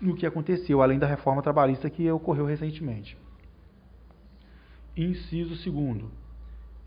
no 0.00 0.16
que 0.16 0.26
aconteceu, 0.26 0.82
além 0.82 0.98
da 0.98 1.06
reforma 1.06 1.40
trabalhista 1.42 1.88
que 1.88 2.10
ocorreu 2.10 2.46
recentemente. 2.46 3.16
Inciso 4.96 5.56
segundo 5.56 6.23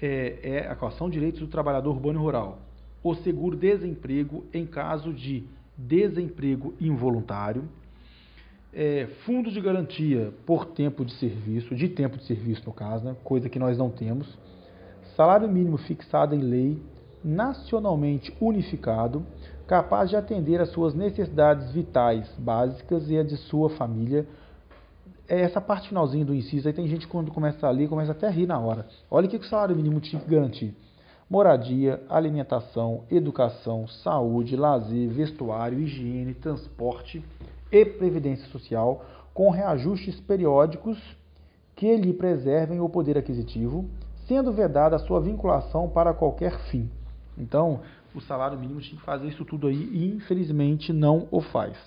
é, 0.02 0.40
é 0.44 0.68
a 0.68 0.76
qual 0.76 0.92
direitos 1.10 1.40
do 1.40 1.48
trabalhador 1.48 1.92
urbano 1.92 2.20
e 2.20 2.22
rural. 2.22 2.60
O 3.04 3.16
seguro-desemprego 3.16 4.46
em 4.54 4.66
caso 4.66 5.14
de 5.14 5.46
desemprego 5.78 6.74
involuntário, 6.80 7.64
é, 8.74 9.08
fundo 9.26 9.52
de 9.52 9.62
garantia 9.62 10.34
por 10.46 10.66
tempo 10.66 11.06
de 11.06 11.14
serviço, 11.14 11.76
de 11.76 11.88
tempo 11.90 12.18
de 12.18 12.26
serviço 12.26 12.64
no 12.66 12.74
caso, 12.74 13.06
né, 13.06 13.16
coisa 13.24 13.50
que 13.50 13.60
nós 13.60 13.78
não 13.78 13.90
temos, 13.90 14.38
salário 15.16 15.48
mínimo 15.48 15.78
fixado 15.78 16.36
em 16.36 16.42
lei, 16.42 16.82
nacionalmente 17.24 18.36
unificado, 18.40 19.26
capaz 19.66 20.10
de 20.10 20.16
atender 20.16 20.62
às 20.62 20.70
suas 20.70 20.94
necessidades 20.94 21.72
vitais 21.72 22.30
básicas 22.38 23.10
e 23.10 23.18
a 23.18 23.24
de 23.24 23.36
sua 23.36 23.70
família. 23.72 24.26
É 25.28 25.42
essa 25.42 25.60
parte 25.60 25.90
finalzinha 25.90 26.24
do 26.24 26.34
inciso 26.34 26.68
aí 26.68 26.74
tem 26.74 26.88
gente 26.88 27.08
quando 27.08 27.32
começa 27.32 27.68
a 27.68 27.70
ler, 27.70 27.90
começa 27.90 28.12
até 28.12 28.28
a 28.28 28.32
rir 28.32 28.48
na 28.48 28.60
hora. 28.60 28.88
Olha 29.12 29.28
o 29.28 29.30
que 29.30 29.36
o 29.36 29.44
salário 29.44 29.76
mínimo 29.76 30.00
tinha 30.00 30.22
que 30.22 30.30
garantir. 30.30 30.74
Moradia, 31.30 32.02
alimentação, 32.10 33.04
educação, 33.12 33.86
saúde, 33.88 34.56
lazer, 34.56 35.10
vestuário, 35.10 35.80
higiene, 35.80 36.34
transporte, 36.34 37.22
e 37.72 37.86
Previdência 37.86 38.48
Social 38.48 39.06
com 39.34 39.50
reajustes 39.50 40.20
periódicos 40.22 40.98
que 41.76 41.96
lhe 41.96 42.14
preservem 42.14 42.80
o 42.80 42.90
poder 42.90 43.18
aquisitivo, 43.18 43.86
sendo 44.28 44.52
vedada 44.52 44.96
a 44.96 45.00
sua 45.00 45.22
vinculação 45.22 45.88
para 45.90 46.14
qualquer 46.14 46.58
fim. 46.72 46.90
Então, 47.38 47.82
o 48.16 48.22
salário 48.22 48.58
mínimo 48.58 48.82
tinha 48.82 48.98
que 49.00 49.06
fazer 49.06 49.28
isso 49.28 49.46
tudo 49.46 49.68
aí 49.68 49.90
e, 49.92 50.16
infelizmente, 50.16 50.92
não 50.92 51.28
o 51.30 51.40
faz. 51.40 51.78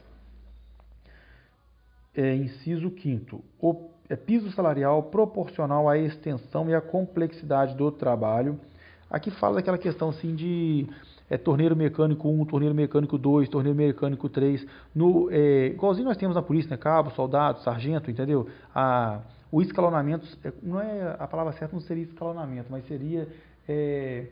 É, 2.15 2.35
inciso 2.35 2.93
5 3.01 3.45
o 3.61 3.91
é, 4.09 4.17
piso 4.17 4.51
salarial 4.51 5.05
proporcional 5.05 5.89
à 5.89 5.97
extensão 5.97 6.69
e 6.69 6.75
à 6.75 6.81
complexidade 6.81 7.77
do 7.77 7.91
trabalho. 7.93 8.59
Aqui 9.09 9.31
fala 9.31 9.57
daquela 9.57 9.79
questão 9.79 10.09
assim 10.09 10.35
de 10.35 10.87
é, 11.31 11.39
torneiro 11.39 11.77
mecânico 11.77 12.29
1, 12.29 12.45
torneiro 12.47 12.75
mecânico 12.75 13.17
2, 13.17 13.49
torneiro 13.49 13.79
mecânico 13.79 14.29
3, 14.29 14.67
no, 14.93 15.29
é, 15.31 15.69
igualzinho 15.69 16.09
nós 16.09 16.17
temos 16.17 16.35
na 16.35 16.43
polícia, 16.43 16.69
né? 16.71 16.77
cabo, 16.77 17.11
soldado, 17.13 17.61
sargento, 17.61 18.11
entendeu? 18.11 18.49
A, 18.75 19.21
o 19.53 19.63
escalonamento, 19.63 20.27
é, 20.45 20.53
não 20.61 20.81
é 20.81 21.17
a 21.19 21.27
palavra 21.29 21.53
certa 21.53 21.75
não 21.75 21.81
seria 21.81 22.03
escalonamento, 22.03 22.67
mas 22.71 22.85
seria 22.87 23.29
é, 23.69 24.27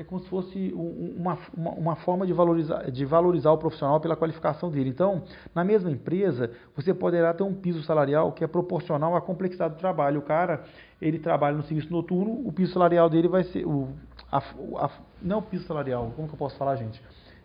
é 0.00 0.04
como 0.04 0.18
se 0.22 0.28
fosse 0.30 0.72
uma, 0.74 1.36
uma, 1.54 1.70
uma, 1.72 1.96
forma 1.96 2.26
de 2.26 2.32
valorizar, 2.32 2.90
de 2.90 3.04
valorizar 3.04 3.52
o 3.52 3.58
profissional 3.58 4.00
pela 4.00 4.16
qualificação 4.16 4.70
dele. 4.70 4.88
Então, 4.88 5.24
na 5.54 5.62
mesma 5.62 5.90
empresa, 5.90 6.50
você 6.74 6.94
poderá 6.94 7.34
ter 7.34 7.42
um 7.42 7.52
piso 7.52 7.82
salarial 7.82 8.32
que 8.32 8.42
é 8.42 8.46
proporcional 8.46 9.14
à 9.14 9.20
complexidade 9.20 9.74
do 9.74 9.78
trabalho. 9.78 10.20
O 10.20 10.22
cara, 10.22 10.64
ele 11.02 11.18
trabalha 11.18 11.54
no 11.54 11.62
serviço 11.64 11.92
noturno, 11.92 12.32
o 12.46 12.50
piso 12.50 12.72
salarial 12.72 13.10
dele 13.10 13.28
vai 13.28 13.44
ser, 13.44 13.66
o, 13.66 13.90
a, 14.32 14.38
a, 14.38 14.90
não 15.20 15.40
o 15.40 15.42
piso 15.42 15.66
salarial, 15.66 16.10
como 16.16 16.26
que 16.26 16.32
eu 16.34 16.38
posso 16.38 16.56
falar, 16.56 16.76
gente? 16.76 17.02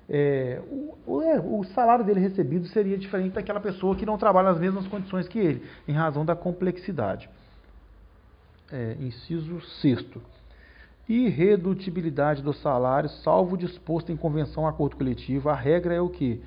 É, 0.07 0.61
o, 1.05 1.21
é, 1.21 1.37
o, 1.37 1.61
salário 1.73 2.05
dele 2.05 2.21
recebido 2.21 2.67
seria 2.67 2.97
diferente 2.97 3.33
daquela 3.33 3.59
pessoa 3.59 3.97
que 3.97 4.05
não 4.05 4.17
trabalha 4.17 4.51
nas 4.51 4.59
mesmas 4.61 4.87
condições 4.87 5.27
que 5.27 5.39
ele, 5.39 5.65
em 5.85 5.91
razão 5.93 6.23
da 6.23 6.37
complexidade. 6.37 7.29
É, 8.71 8.95
inciso 9.01 9.59
sexto. 9.81 10.21
Irredutibilidade 11.07 12.41
do 12.41 12.53
salário, 12.53 13.09
salvo 13.09 13.57
disposto 13.57 14.11
em 14.11 14.17
convenção 14.17 14.67
acordo 14.67 14.95
coletivo. 14.95 15.49
A 15.49 15.55
regra 15.55 15.93
é 15.93 16.01
o 16.01 16.09
que? 16.09 16.41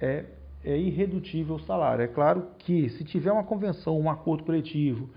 É, 0.00 0.24
é 0.64 0.76
irredutível 0.78 1.56
o 1.56 1.60
salário. 1.60 2.02
É 2.02 2.08
claro 2.08 2.46
que 2.58 2.88
se 2.90 3.04
tiver 3.04 3.30
uma 3.30 3.44
convenção, 3.44 4.00
um 4.00 4.10
acordo 4.10 4.44
coletivo 4.44 5.10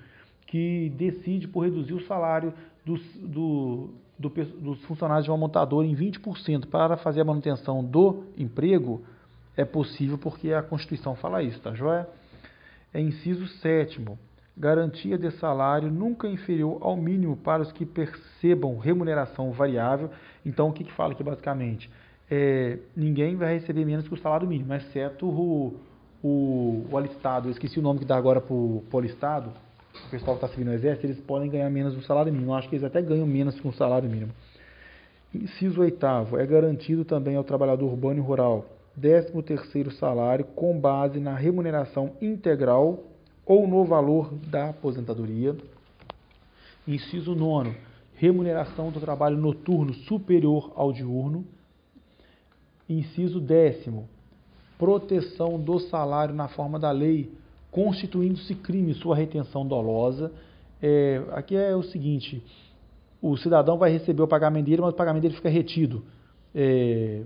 que 0.48 0.92
decide 0.98 1.48
por 1.48 1.62
reduzir 1.62 1.94
o 1.94 2.06
salário 2.06 2.54
do, 2.86 2.98
do, 2.98 3.90
do, 4.20 4.30
dos 4.30 4.84
funcionários 4.84 5.24
de 5.24 5.32
uma 5.32 5.38
montadora 5.38 5.88
em 5.88 5.96
20% 5.96 6.66
para 6.68 6.98
fazer 6.98 7.22
a 7.22 7.26
manutenção 7.26 7.82
do 7.82 8.26
emprego, 8.38 9.02
é 9.56 9.64
possível 9.64 10.18
porque 10.18 10.52
a 10.52 10.62
Constituição 10.62 11.16
fala 11.16 11.42
isso, 11.42 11.62
tá 11.62 11.74
joia? 11.74 12.08
É 12.94 13.00
inciso 13.00 13.48
sétimo 13.60 14.20
garantia 14.56 15.18
de 15.18 15.32
salário 15.32 15.90
nunca 15.90 16.28
inferior 16.28 16.78
ao 16.82 16.98
mínimo 16.98 17.38
para 17.38 17.62
os 17.62 17.72
que 17.72 17.86
percebam 17.86 18.78
remuneração 18.78 19.52
variável. 19.52 20.10
Então, 20.46 20.70
o 20.70 20.74
que, 20.74 20.84
que 20.84 20.92
fala 20.94 21.14
aqui 21.14 21.24
basicamente? 21.24 21.90
É, 22.30 22.78
ninguém 22.96 23.36
vai 23.36 23.54
receber 23.54 23.86
menos 23.86 24.08
que 24.08 24.14
o 24.14 24.18
salário 24.18 24.48
mínimo, 24.48 24.74
exceto 24.74 25.26
o, 25.26 25.80
o, 26.24 26.86
o 26.92 26.98
alistado. 26.98 27.48
Eu 27.48 27.52
esqueci 27.52 27.80
o 27.80 27.82
nome 27.82 28.00
que 28.00 28.06
dá 28.06 28.16
agora 28.16 28.40
para 28.40 28.54
o 28.54 28.84
alistado. 28.94 29.52
O 30.08 30.10
pessoal 30.10 30.38
que 30.38 30.46
está 30.46 30.48
servindo 30.48 30.70
no 30.70 30.74
exército, 30.74 31.08
eles 31.08 31.20
podem 31.20 31.50
ganhar 31.50 31.70
menos 31.70 31.94
do 31.94 32.02
salário 32.02 32.32
mínimo. 32.32 32.52
Eu 32.52 32.56
acho 32.56 32.70
que 32.70 32.76
eles 32.76 32.86
até 32.86 33.02
ganham 33.02 33.28
menos 33.28 33.60
que 33.60 33.68
o 33.68 33.74
salário 33.74 34.10
mínimo. 34.10 34.32
Inciso 35.34 35.82
oitavo, 35.82 36.38
é 36.38 36.46
garantido 36.46 37.06
também 37.06 37.36
ao 37.36 37.44
trabalhador 37.44 37.86
urbano 37.86 38.20
e 38.20 38.22
rural 38.22 38.66
13 39.00 39.42
terceiro 39.44 39.92
salário 39.92 40.44
com 40.44 40.78
base 40.78 41.20
na 41.20 41.34
remuneração 41.34 42.12
integral 42.22 43.11
ou 43.52 43.68
no 43.68 43.84
valor 43.84 44.34
da 44.48 44.70
aposentadoria. 44.70 45.54
Inciso 46.88 47.36
9. 47.36 47.76
Remuneração 48.16 48.92
do 48.92 49.02
trabalho 49.02 49.36
noturno 49.36 49.94
superior 49.94 50.72
ao 50.74 50.94
diurno. 50.94 51.46
Inciso 52.88 53.42
10. 53.42 53.90
Proteção 54.80 55.60
do 55.60 55.80
salário 55.80 56.34
na 56.34 56.48
forma 56.48 56.80
da 56.80 56.92
lei, 56.92 57.30
constituindo-se 57.70 58.56
crime 58.56 58.94
sua 58.94 59.18
retenção 59.18 59.68
dolosa. 59.68 60.32
É, 60.82 61.22
aqui 61.34 61.54
é 61.54 61.76
o 61.76 61.84
seguinte: 61.84 62.42
o 63.22 63.36
cidadão 63.36 63.78
vai 63.78 63.92
receber 63.92 64.22
o 64.22 64.30
pagamento 64.30 64.68
dele, 64.68 64.82
mas 64.82 64.94
o 64.94 64.96
pagamento 64.96 65.24
dele 65.24 65.36
fica 65.36 65.50
retido. 65.50 66.06
É, 66.56 67.24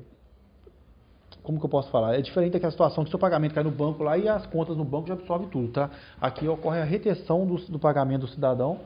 como 1.45 1.59
que 1.59 1.65
eu 1.65 1.69
posso 1.69 1.89
falar? 1.91 2.15
É 2.15 2.21
diferente 2.21 2.53
daquela 2.53 2.71
situação 2.71 3.03
que 3.03 3.09
seu 3.09 3.19
pagamento 3.19 3.53
cai 3.53 3.63
no 3.63 3.71
banco 3.71 4.03
lá 4.03 4.17
e 4.17 4.27
as 4.27 4.45
contas 4.47 4.75
no 4.75 4.83
banco 4.83 5.07
já 5.07 5.13
absorvem 5.13 5.47
tudo, 5.47 5.67
tá? 5.71 5.91
Aqui 6.19 6.47
ocorre 6.47 6.81
a 6.81 6.83
retenção 6.83 7.45
do, 7.45 7.55
do 7.55 7.79
pagamento 7.79 8.21
do 8.21 8.27
cidadão 8.27 8.79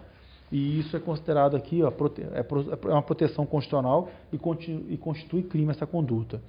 E 0.52 0.80
isso 0.80 0.96
é 0.98 1.00
considerado 1.00 1.56
aqui, 1.56 1.82
ó, 1.82 1.90
é, 1.90 2.46
é 2.88 2.92
uma 2.92 3.02
proteção 3.02 3.46
constitucional 3.46 4.10
e 4.34 4.98
constitui 4.98 5.44
crime 5.44 5.72
essa 5.72 5.88
conduta. 5.88 6.42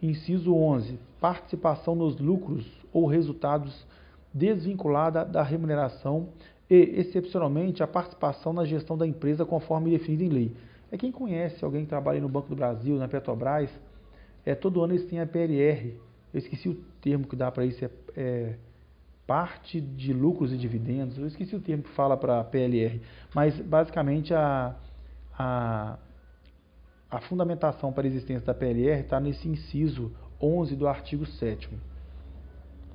Inciso 0.00 0.54
11. 0.54 0.98
Participação 1.20 1.94
nos 1.94 2.18
lucros 2.20 2.64
ou 2.92 3.06
resultados 3.06 3.86
desvinculada 4.32 5.24
da 5.24 5.42
remuneração 5.42 6.28
e, 6.70 6.76
excepcionalmente, 7.00 7.82
a 7.82 7.86
participação 7.86 8.52
na 8.52 8.64
gestão 8.64 8.96
da 8.96 9.06
empresa 9.06 9.44
conforme 9.44 9.90
definido 9.90 10.22
em 10.22 10.28
lei. 10.28 10.56
É 10.92 10.96
quem 10.96 11.10
conhece 11.10 11.64
alguém 11.64 11.82
que 11.82 11.88
trabalha 11.88 12.20
no 12.20 12.28
Banco 12.28 12.48
do 12.48 12.56
Brasil, 12.56 12.96
na 12.96 13.08
Petrobras, 13.08 13.70
é, 14.48 14.54
todo 14.54 14.82
ano 14.82 14.94
eles 14.94 15.04
têm 15.04 15.20
a 15.20 15.26
PLR. 15.26 15.94
Eu 16.32 16.38
esqueci 16.38 16.70
o 16.70 16.74
termo 17.02 17.26
que 17.26 17.36
dá 17.36 17.50
para 17.50 17.66
isso, 17.66 17.84
é, 17.84 17.90
é, 18.16 18.54
parte 19.26 19.78
de 19.78 20.10
lucros 20.10 20.54
e 20.54 20.56
dividendos. 20.56 21.18
Eu 21.18 21.26
esqueci 21.26 21.54
o 21.54 21.60
termo 21.60 21.82
que 21.82 21.90
fala 21.90 22.16
para 22.16 22.42
PLR, 22.44 22.98
mas 23.34 23.60
basicamente 23.60 24.32
a, 24.32 24.74
a, 25.38 25.98
a 27.10 27.20
fundamentação 27.20 27.92
para 27.92 28.04
a 28.04 28.06
existência 28.06 28.46
da 28.46 28.54
PLR 28.54 29.02
está 29.02 29.20
nesse 29.20 29.46
inciso 29.46 30.10
11 30.40 30.76
do 30.76 30.88
artigo 30.88 31.26
7 31.26 31.68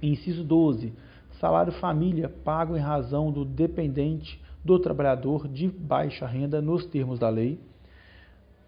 Inciso 0.01 0.43
12. 0.43 0.91
Salário 1.39 1.71
família 1.73 2.29
pago 2.29 2.75
em 2.75 2.79
razão 2.79 3.31
do 3.31 3.45
dependente 3.45 4.41
do 4.65 4.79
trabalhador 4.79 5.47
de 5.47 5.67
baixa 5.67 6.25
renda 6.25 6.59
nos 6.63 6.83
termos 6.87 7.19
da 7.19 7.29
lei. 7.29 7.59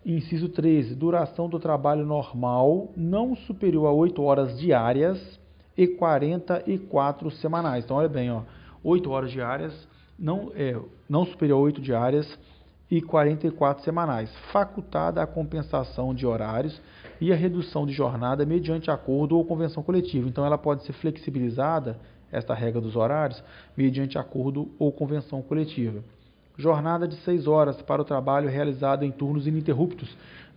Inciso 0.05 0.49
13. 0.49 0.93
Duração 0.93 1.49
do 1.49 1.59
trabalho 1.59 2.05
normal 2.05 2.91
não 2.95 3.35
superior 3.35 3.87
a 3.87 3.91
8 3.91 4.21
horas 4.21 4.59
diárias 4.59 5.39
e 5.75 5.87
44 5.87 7.31
semanais. 7.31 7.83
Então, 7.83 7.97
olha 7.97 8.07
bem, 8.07 8.31
ó, 8.31 8.43
8 8.83 9.09
horas 9.09 9.31
diárias, 9.31 9.87
não, 10.17 10.51
é, 10.53 10.79
não 11.09 11.25
superior 11.25 11.57
a 11.57 11.61
8 11.61 11.81
diárias 11.81 12.37
e 12.89 13.01
44 13.01 13.83
semanais. 13.83 14.31
Facultada 14.51 15.23
a 15.23 15.27
compensação 15.27 16.13
de 16.13 16.23
horários 16.23 16.79
e 17.19 17.33
a 17.33 17.35
redução 17.35 17.83
de 17.83 17.91
jornada 17.91 18.45
mediante 18.45 18.91
acordo 18.91 19.35
ou 19.35 19.43
convenção 19.43 19.81
coletiva. 19.81 20.29
Então, 20.29 20.45
ela 20.45 20.57
pode 20.57 20.83
ser 20.83 20.93
flexibilizada, 20.93 21.99
esta 22.31 22.53
regra 22.53 22.79
dos 22.79 22.95
horários, 22.95 23.43
mediante 23.75 24.19
acordo 24.19 24.69
ou 24.77 24.91
convenção 24.91 25.41
coletiva 25.41 26.03
jornada 26.57 27.07
de 27.07 27.15
6 27.17 27.47
horas 27.47 27.81
para 27.81 28.01
o 28.01 28.05
trabalho 28.05 28.49
realizado 28.49 29.03
em 29.03 29.11
turnos 29.11 29.47
ininterruptos 29.47 30.09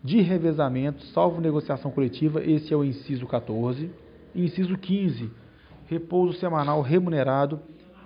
de 0.02 0.20
revezamento, 0.20 1.04
salvo 1.06 1.40
negociação 1.40 1.90
coletiva, 1.90 2.42
esse 2.42 2.72
é 2.72 2.76
o 2.76 2.84
inciso 2.84 3.26
14. 3.26 3.90
Inciso 4.34 4.76
15, 4.76 5.30
repouso 5.86 6.38
semanal 6.38 6.80
remunerado, 6.82 7.60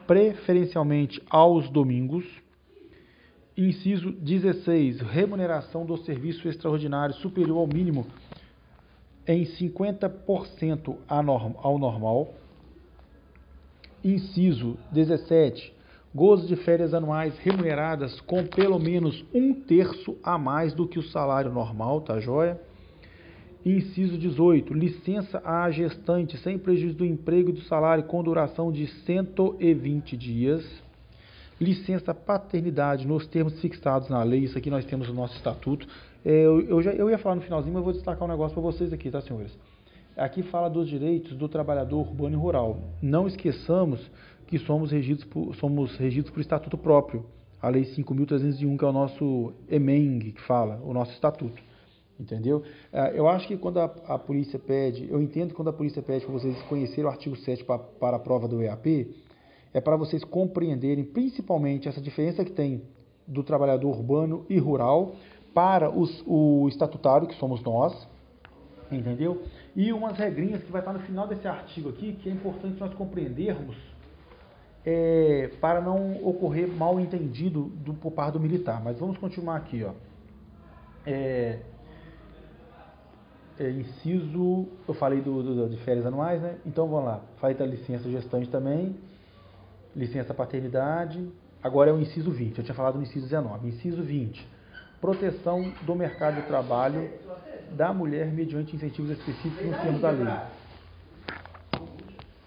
preferencialmente 0.06 1.22
aos 1.28 1.68
domingos. 1.68 2.24
Inciso 3.56 4.10
16, 4.12 5.00
remuneração 5.00 5.84
do 5.84 5.98
serviço 5.98 6.48
extraordinário 6.48 7.14
superior 7.16 7.58
ao 7.58 7.66
mínimo 7.66 8.06
em 9.26 9.44
50% 9.44 10.96
ao 11.06 11.78
normal. 11.78 12.34
Inciso 14.02 14.78
17, 14.90 15.72
gozo 16.14 16.46
de 16.46 16.56
férias 16.56 16.92
anuais 16.92 17.36
remuneradas 17.38 18.20
com 18.22 18.44
pelo 18.44 18.78
menos 18.78 19.24
um 19.34 19.54
terço 19.54 20.16
a 20.22 20.36
mais 20.36 20.74
do 20.74 20.86
que 20.86 20.98
o 20.98 21.02
salário 21.02 21.50
normal, 21.50 22.00
tá 22.02 22.20
joia? 22.20 22.60
Inciso 23.64 24.18
18. 24.18 24.74
Licença 24.74 25.40
à 25.44 25.70
gestante 25.70 26.36
sem 26.38 26.58
prejuízo 26.58 26.96
do 26.96 27.06
emprego 27.06 27.50
e 27.50 27.52
do 27.52 27.62
salário 27.62 28.04
com 28.04 28.22
duração 28.22 28.72
de 28.72 28.86
120 29.04 30.16
dias. 30.16 30.64
Licença 31.60 32.12
paternidade 32.12 33.06
nos 33.06 33.26
termos 33.28 33.60
fixados 33.60 34.08
na 34.08 34.22
lei. 34.22 34.40
Isso 34.40 34.58
aqui 34.58 34.68
nós 34.68 34.84
temos 34.84 35.08
no 35.08 35.14
nosso 35.14 35.36
estatuto. 35.36 35.86
É, 36.24 36.44
eu, 36.44 36.60
eu, 36.62 36.82
já, 36.82 36.92
eu 36.92 37.08
ia 37.08 37.18
falar 37.18 37.36
no 37.36 37.42
finalzinho, 37.42 37.72
mas 37.72 37.84
vou 37.84 37.92
destacar 37.92 38.24
um 38.24 38.30
negócio 38.30 38.52
para 38.52 38.62
vocês 38.62 38.92
aqui, 38.92 39.10
tá, 39.10 39.20
senhores? 39.20 39.56
Aqui 40.16 40.42
fala 40.42 40.68
dos 40.68 40.88
direitos 40.88 41.36
do 41.36 41.48
trabalhador 41.48 42.00
urbano 42.00 42.34
e 42.34 42.38
rural. 42.38 42.80
Não 43.00 43.28
esqueçamos 43.28 44.00
que 44.52 44.58
somos 44.58 44.92
regidos 44.92 45.24
por, 45.24 45.54
somos 45.54 45.96
regidos 45.96 46.30
por 46.30 46.40
estatuto 46.40 46.76
próprio, 46.76 47.24
a 47.58 47.70
Lei 47.70 47.84
5.301, 47.84 48.78
que 48.78 48.84
é 48.84 48.86
o 48.86 48.92
nosso 48.92 49.54
EMENG, 49.66 50.32
que 50.32 50.42
fala, 50.42 50.78
o 50.84 50.92
nosso 50.92 51.10
estatuto. 51.12 51.58
Entendeu? 52.20 52.62
É, 52.92 53.18
eu 53.18 53.26
acho 53.26 53.48
que 53.48 53.56
quando 53.56 53.80
a, 53.80 53.84
a 53.84 54.18
polícia 54.18 54.58
pede, 54.58 55.08
eu 55.10 55.22
entendo 55.22 55.48
que 55.48 55.54
quando 55.54 55.68
a 55.68 55.72
polícia 55.72 56.02
pede 56.02 56.26
para 56.26 56.34
vocês 56.34 56.60
conhecerem 56.64 57.06
o 57.06 57.08
artigo 57.08 57.34
7 57.34 57.64
para, 57.64 57.78
para 57.78 58.16
a 58.18 58.20
prova 58.20 58.46
do 58.46 58.60
EAP, 58.60 59.16
é 59.72 59.80
para 59.80 59.96
vocês 59.96 60.22
compreenderem 60.22 61.02
principalmente 61.02 61.88
essa 61.88 62.00
diferença 62.02 62.44
que 62.44 62.52
tem 62.52 62.82
do 63.26 63.42
trabalhador 63.42 63.88
urbano 63.88 64.44
e 64.50 64.58
rural 64.58 65.14
para 65.54 65.90
os, 65.90 66.22
o 66.26 66.68
estatutário, 66.68 67.26
que 67.26 67.36
somos 67.36 67.62
nós, 67.62 68.06
entendeu? 68.90 69.44
E 69.74 69.94
umas 69.94 70.18
regrinhas 70.18 70.62
que 70.62 70.70
vai 70.70 70.82
estar 70.82 70.92
no 70.92 71.00
final 71.00 71.26
desse 71.26 71.48
artigo 71.48 71.88
aqui, 71.88 72.12
que 72.22 72.28
é 72.28 72.32
importante 72.32 72.78
nós 72.78 72.92
compreendermos 72.92 73.91
é, 74.84 75.50
para 75.60 75.80
não 75.80 76.24
ocorrer 76.24 76.68
mal 76.68 76.98
entendido 76.98 77.64
do, 77.76 77.94
por 77.94 78.12
parte 78.12 78.34
do 78.34 78.40
militar. 78.40 78.82
Mas 78.82 78.98
vamos 78.98 79.16
continuar 79.18 79.56
aqui. 79.56 79.84
Ó. 79.84 79.92
É, 81.06 81.60
é, 83.58 83.70
inciso, 83.70 84.66
eu 84.88 84.94
falei 84.94 85.20
do, 85.20 85.42
do, 85.42 85.68
de 85.68 85.76
férias 85.84 86.04
anuais, 86.04 86.40
né? 86.42 86.56
Então 86.66 86.88
vamos 86.88 87.06
lá. 87.06 87.20
Falei 87.40 87.56
da 87.56 87.66
licença 87.66 88.10
gestante 88.10 88.48
também, 88.48 88.96
licença 89.94 90.34
paternidade. 90.34 91.30
Agora 91.62 91.90
é 91.90 91.92
o 91.92 92.00
inciso 92.00 92.30
20. 92.30 92.58
Eu 92.58 92.64
tinha 92.64 92.74
falado 92.74 92.96
no 92.96 93.02
inciso 93.02 93.24
19. 93.26 93.68
Inciso 93.68 94.02
20. 94.02 94.48
Proteção 95.00 95.72
do 95.82 95.94
mercado 95.94 96.36
de 96.36 96.42
trabalho 96.42 97.08
da 97.72 97.92
mulher 97.92 98.32
mediante 98.32 98.74
incentivos 98.74 99.12
específicos 99.12 99.66
nos 99.66 99.80
termos 99.80 100.00
da 100.00 100.10
lei. 100.10 100.26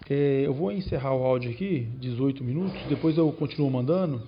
É, 0.10 0.44
eu 0.46 0.54
vou 0.54 0.72
encerrar 0.72 1.16
o 1.16 1.24
áudio 1.24 1.50
aqui, 1.50 1.88
18 2.00 2.44
minutos, 2.44 2.80
depois 2.88 3.18
eu 3.18 3.32
continuo 3.32 3.70
mandando, 3.72 4.22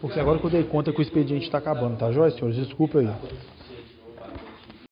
porque 0.00 0.20
agora 0.20 0.38
que 0.38 0.44
eu 0.44 0.50
dei 0.50 0.64
conta 0.64 0.92
que 0.92 0.98
o 0.98 1.02
expediente 1.02 1.46
está 1.46 1.58
acabando, 1.58 1.96
tá, 1.96 2.12
Joyce, 2.12 2.36
senhores? 2.36 2.58
Desculpa 2.58 2.98
aí. 2.98 3.08